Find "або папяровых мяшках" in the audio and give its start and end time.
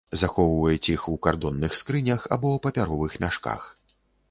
2.39-3.71